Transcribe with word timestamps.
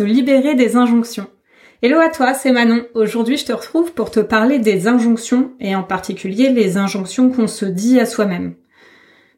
se 0.00 0.04
libérer 0.04 0.54
des 0.54 0.76
injonctions. 0.76 1.26
Hello 1.82 1.98
à 1.98 2.08
toi, 2.08 2.32
c'est 2.32 2.52
Manon. 2.52 2.86
Aujourd'hui, 2.94 3.36
je 3.36 3.44
te 3.44 3.52
retrouve 3.52 3.92
pour 3.92 4.10
te 4.10 4.20
parler 4.20 4.58
des 4.58 4.88
injonctions 4.88 5.52
et 5.60 5.76
en 5.76 5.82
particulier 5.82 6.48
les 6.48 6.78
injonctions 6.78 7.30
qu'on 7.30 7.46
se 7.46 7.66
dit 7.66 8.00
à 8.00 8.06
soi-même. 8.06 8.54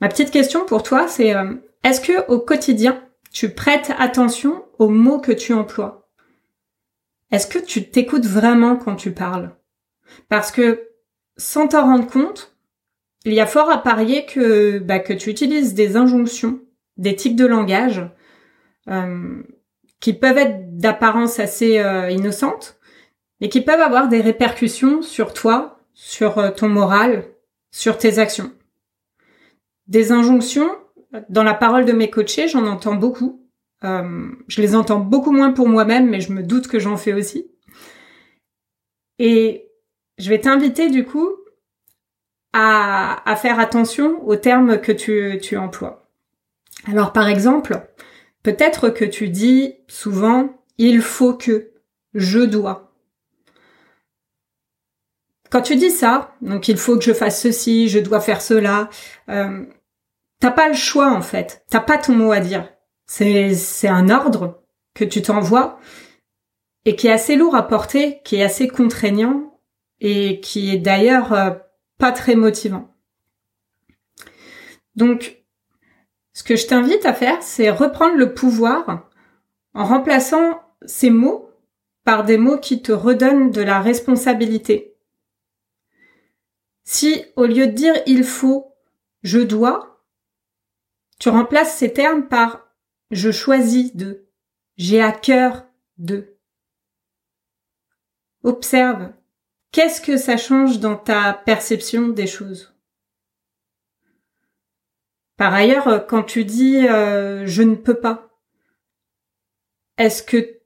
Ma 0.00 0.08
petite 0.08 0.32
question 0.32 0.66
pour 0.66 0.82
toi, 0.82 1.06
c'est 1.06 1.32
euh, 1.32 1.54
est-ce 1.84 2.00
que 2.00 2.26
au 2.26 2.40
quotidien, 2.40 3.00
tu 3.32 3.50
prêtes 3.50 3.92
attention 4.00 4.64
aux 4.80 4.88
mots 4.88 5.20
que 5.20 5.30
tu 5.30 5.52
emploies? 5.52 6.10
Est-ce 7.30 7.46
que 7.46 7.64
tu 7.64 7.88
t'écoutes 7.88 8.26
vraiment 8.26 8.74
quand 8.74 8.96
tu 8.96 9.12
parles? 9.12 9.54
Parce 10.28 10.50
que 10.50 10.88
sans 11.36 11.68
t'en 11.68 11.84
rendre 11.84 12.10
compte, 12.10 12.56
il 13.24 13.32
y 13.32 13.38
a 13.38 13.46
fort 13.46 13.70
à 13.70 13.80
parier 13.80 14.26
que 14.26 14.80
bah, 14.80 14.98
que 14.98 15.12
tu 15.12 15.30
utilises 15.30 15.74
des 15.74 15.96
injonctions, 15.96 16.58
des 16.96 17.14
tics 17.14 17.36
de 17.36 17.46
langage 17.46 18.02
euh, 18.88 19.40
qui 20.00 20.12
peuvent 20.12 20.38
être 20.38 20.76
d'apparence 20.76 21.40
assez 21.40 21.78
euh, 21.78 22.10
innocentes, 22.10 22.78
mais 23.40 23.48
qui 23.48 23.60
peuvent 23.60 23.80
avoir 23.80 24.08
des 24.08 24.20
répercussions 24.20 25.02
sur 25.02 25.32
toi, 25.32 25.80
sur 25.94 26.38
euh, 26.38 26.50
ton 26.50 26.68
moral, 26.68 27.24
sur 27.70 27.98
tes 27.98 28.18
actions. 28.18 28.52
Des 29.86 30.12
injonctions, 30.12 30.70
dans 31.28 31.42
la 31.42 31.54
parole 31.54 31.84
de 31.84 31.92
mes 31.92 32.10
coachés, 32.10 32.48
j'en 32.48 32.66
entends 32.66 32.94
beaucoup. 32.94 33.44
Euh, 33.84 34.28
je 34.48 34.60
les 34.60 34.74
entends 34.74 34.98
beaucoup 34.98 35.32
moins 35.32 35.52
pour 35.52 35.68
moi-même, 35.68 36.08
mais 36.08 36.20
je 36.20 36.32
me 36.32 36.42
doute 36.42 36.68
que 36.68 36.78
j'en 36.78 36.96
fais 36.96 37.12
aussi. 37.12 37.50
Et 39.18 39.68
je 40.18 40.28
vais 40.28 40.40
t'inviter 40.40 40.90
du 40.90 41.04
coup 41.04 41.30
à, 42.52 43.36
faire 43.36 43.60
attention 43.60 44.26
aux 44.26 44.36
termes 44.36 44.80
que 44.80 44.92
tu 44.92 45.56
emploies. 45.56 46.10
Alors 46.86 47.12
par 47.12 47.28
exemple, 47.28 47.88
Peut-être 48.48 48.88
que 48.88 49.04
tu 49.04 49.28
dis 49.28 49.74
souvent 49.88 50.64
il 50.78 51.02
faut 51.02 51.34
que, 51.34 51.72
je 52.14 52.38
dois. 52.38 52.94
Quand 55.50 55.60
tu 55.60 55.76
dis 55.76 55.90
ça, 55.90 56.34
donc 56.40 56.66
il 56.66 56.78
faut 56.78 56.96
que 56.96 57.04
je 57.04 57.12
fasse 57.12 57.42
ceci, 57.42 57.90
je 57.90 57.98
dois 57.98 58.20
faire 58.20 58.40
cela, 58.40 58.88
euh, 59.28 59.66
t'as 60.40 60.50
pas 60.50 60.68
le 60.68 60.74
choix 60.74 61.12
en 61.12 61.20
fait, 61.20 61.62
t'as 61.68 61.80
pas 61.80 61.98
ton 61.98 62.14
mot 62.14 62.32
à 62.32 62.40
dire. 62.40 62.72
C'est 63.04 63.86
un 63.86 64.08
ordre 64.08 64.62
que 64.94 65.04
tu 65.04 65.20
t'envoies 65.20 65.78
et 66.86 66.96
qui 66.96 67.08
est 67.08 67.12
assez 67.12 67.36
lourd 67.36 67.54
à 67.54 67.68
porter, 67.68 68.22
qui 68.24 68.36
est 68.36 68.44
assez 68.44 68.66
contraignant 68.66 69.60
et 70.00 70.40
qui 70.40 70.70
est 70.74 70.78
d'ailleurs 70.78 71.34
euh, 71.34 71.50
pas 71.98 72.12
très 72.12 72.34
motivant. 72.34 72.96
Donc 74.96 75.38
ce 76.38 76.44
que 76.44 76.54
je 76.54 76.68
t'invite 76.68 77.04
à 77.04 77.14
faire, 77.14 77.42
c'est 77.42 77.68
reprendre 77.68 78.14
le 78.14 78.32
pouvoir 78.32 79.10
en 79.74 79.84
remplaçant 79.84 80.62
ces 80.86 81.10
mots 81.10 81.50
par 82.04 82.22
des 82.22 82.38
mots 82.38 82.58
qui 82.58 82.80
te 82.80 82.92
redonnent 82.92 83.50
de 83.50 83.60
la 83.60 83.80
responsabilité. 83.80 84.96
Si 86.84 87.24
au 87.34 87.44
lieu 87.44 87.66
de 87.66 87.72
dire 87.72 87.94
il 88.06 88.22
faut, 88.22 88.72
je 89.24 89.40
dois, 89.40 90.04
tu 91.18 91.28
remplaces 91.28 91.76
ces 91.76 91.92
termes 91.92 92.28
par 92.28 92.68
je 93.10 93.32
choisis 93.32 93.96
de, 93.96 94.28
j'ai 94.76 95.02
à 95.02 95.10
cœur 95.10 95.66
de. 95.96 96.38
Observe, 98.44 99.12
qu'est-ce 99.72 100.00
que 100.00 100.16
ça 100.16 100.36
change 100.36 100.78
dans 100.78 100.96
ta 100.96 101.32
perception 101.32 102.06
des 102.06 102.28
choses? 102.28 102.77
Par 105.38 105.54
ailleurs, 105.54 105.88
euh, 105.88 105.98
quand 106.00 106.24
tu 106.24 106.44
dis 106.44 106.86
euh, 106.86 107.46
je 107.46 107.62
ne 107.62 107.76
peux 107.76 107.94
pas, 107.94 108.28
est-ce 109.96 110.22
que 110.22 110.58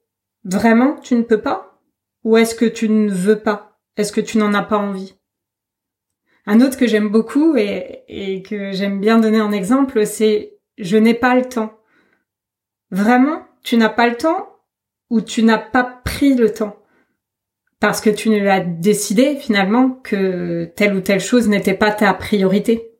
vraiment 0.43 0.95
tu 0.99 1.15
ne 1.15 1.21
peux 1.21 1.41
pas 1.41 1.79
Ou 2.23 2.37
est-ce 2.37 2.55
que 2.55 2.65
tu 2.65 2.89
ne 2.89 3.11
veux 3.11 3.39
pas? 3.39 3.79
Est-ce 3.95 4.11
que 4.11 4.19
tu 4.19 4.39
n'en 4.39 4.53
as 4.53 4.63
pas 4.63 4.77
envie? 4.77 5.15
Un 6.45 6.59
autre 6.59 6.77
que 6.77 6.87
j'aime 6.87 7.09
beaucoup 7.09 7.55
et, 7.55 8.03
et 8.07 8.41
que 8.41 8.73
j'aime 8.73 8.99
bien 8.99 9.19
donner 9.19 9.41
en 9.41 9.51
exemple, 9.51 10.05
c'est 10.05 10.57
je 10.77 10.97
n'ai 10.97 11.13
pas 11.13 11.35
le 11.35 11.45
temps. 11.45 11.79
Vraiment, 12.89 13.47
tu 13.63 13.77
n'as 13.77 13.89
pas 13.89 14.09
le 14.09 14.17
temps 14.17 14.49
ou 15.11 15.21
tu 15.21 15.43
n'as 15.43 15.59
pas 15.59 15.83
pris 15.83 16.33
le 16.33 16.51
temps? 16.51 16.83
Parce 17.79 18.01
que 18.01 18.09
tu 18.09 18.35
as 18.47 18.59
décidé 18.61 19.35
finalement 19.35 19.91
que 19.91 20.65
telle 20.75 20.95
ou 20.95 21.01
telle 21.01 21.19
chose 21.19 21.47
n'était 21.47 21.75
pas 21.75 21.91
ta 21.91 22.13
priorité 22.15 22.92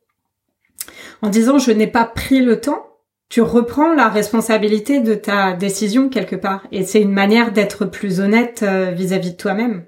en 1.24 1.30
disant 1.30 1.58
je 1.58 1.72
n'ai 1.72 1.86
pas 1.86 2.04
pris 2.04 2.42
le 2.42 2.60
temps, 2.60 2.86
tu 3.30 3.40
reprends 3.40 3.94
la 3.94 4.10
responsabilité 4.10 5.00
de 5.00 5.14
ta 5.14 5.54
décision 5.54 6.10
quelque 6.10 6.36
part. 6.36 6.66
Et 6.70 6.84
c'est 6.84 7.00
une 7.00 7.14
manière 7.14 7.50
d'être 7.50 7.86
plus 7.86 8.20
honnête 8.20 8.62
euh, 8.62 8.90
vis-à-vis 8.90 9.32
de 9.32 9.36
toi-même. 9.38 9.86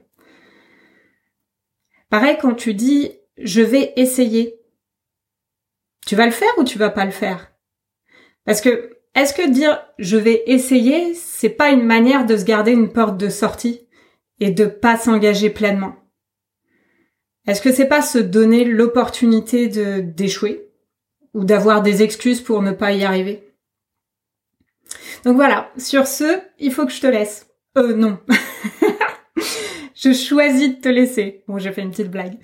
Pareil 2.08 2.38
quand 2.40 2.54
tu 2.54 2.72
dis 2.72 3.12
je 3.36 3.60
vais 3.60 3.92
essayer. 3.96 4.54
Tu 6.06 6.16
vas 6.16 6.24
le 6.24 6.32
faire 6.32 6.48
ou 6.56 6.64
tu 6.64 6.78
vas 6.78 6.88
pas 6.88 7.04
le 7.04 7.10
faire? 7.10 7.52
Parce 8.46 8.62
que 8.62 8.96
est-ce 9.14 9.34
que 9.34 9.46
dire 9.46 9.84
je 9.98 10.16
vais 10.16 10.42
essayer, 10.46 11.12
c'est 11.12 11.50
pas 11.50 11.68
une 11.68 11.84
manière 11.84 12.24
de 12.24 12.34
se 12.34 12.44
garder 12.44 12.72
une 12.72 12.94
porte 12.94 13.18
de 13.18 13.28
sortie 13.28 13.86
et 14.40 14.52
de 14.52 14.64
pas 14.64 14.96
s'engager 14.96 15.50
pleinement? 15.50 15.96
Est-ce 17.46 17.60
que 17.60 17.72
c'est 17.72 17.88
pas 17.88 18.00
se 18.00 18.18
donner 18.18 18.64
l'opportunité 18.64 19.68
de 19.68 20.00
d'échouer? 20.00 20.65
Ou 21.36 21.44
d'avoir 21.44 21.82
des 21.82 22.02
excuses 22.02 22.40
pour 22.40 22.62
ne 22.62 22.72
pas 22.72 22.92
y 22.92 23.04
arriver. 23.04 23.46
Donc 25.24 25.36
voilà, 25.36 25.70
sur 25.76 26.06
ce, 26.06 26.40
il 26.58 26.72
faut 26.72 26.86
que 26.86 26.92
je 26.92 27.00
te 27.00 27.06
laisse. 27.06 27.46
Euh 27.76 27.94
non. 27.94 28.18
je 29.94 30.14
choisis 30.14 30.76
de 30.76 30.80
te 30.80 30.88
laisser. 30.88 31.44
Bon, 31.46 31.58
j'ai 31.58 31.72
fait 31.72 31.82
une 31.82 31.90
petite 31.90 32.10
blague. 32.10 32.38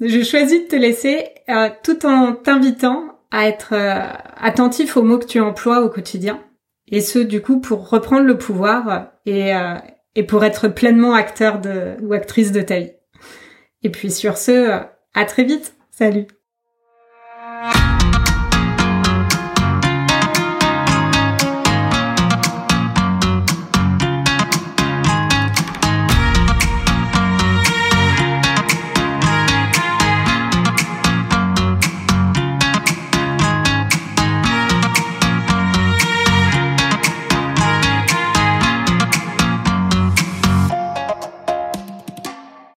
Je 0.00 0.22
choisis 0.22 0.62
de 0.62 0.66
te 0.66 0.76
laisser 0.76 1.26
euh, 1.50 1.68
tout 1.82 2.06
en 2.06 2.32
t'invitant 2.32 3.18
à 3.30 3.46
être 3.48 3.74
euh, 3.74 4.00
attentif 4.38 4.96
aux 4.96 5.02
mots 5.02 5.18
que 5.18 5.26
tu 5.26 5.40
emploies 5.40 5.82
au 5.82 5.90
quotidien. 5.90 6.42
Et 6.90 7.02
ce, 7.02 7.18
du 7.18 7.42
coup, 7.42 7.60
pour 7.60 7.90
reprendre 7.90 8.24
le 8.24 8.38
pouvoir 8.38 9.12
et, 9.26 9.54
euh, 9.54 9.74
et 10.14 10.22
pour 10.22 10.42
être 10.42 10.68
pleinement 10.68 11.12
acteur 11.12 11.60
de, 11.60 11.96
ou 12.00 12.14
actrice 12.14 12.50
de 12.52 12.62
ta 12.62 12.80
vie. 12.80 12.92
Et 13.82 13.90
puis 13.90 14.10
sur 14.10 14.38
ce, 14.38 14.80
à 15.12 15.24
très 15.26 15.44
vite. 15.44 15.74
Salut 15.90 16.28